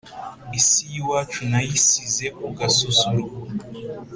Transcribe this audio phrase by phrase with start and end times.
[0.59, 3.39] isi y’iwacu nayisize ku gasusuruko